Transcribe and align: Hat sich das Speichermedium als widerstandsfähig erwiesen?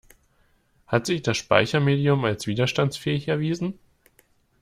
Hat 0.87 1.05
sich 1.05 1.21
das 1.21 1.37
Speichermedium 1.37 2.25
als 2.25 2.47
widerstandsfähig 2.47 3.27
erwiesen? 3.27 3.77